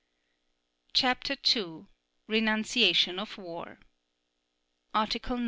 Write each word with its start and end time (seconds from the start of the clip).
CHAPTER 0.93 1.37
II. 1.55 1.85
RENUNCIATION 2.27 3.19
OF 3.19 3.37
WAR 3.37 3.77
Article 4.95 5.37
9. 5.37 5.39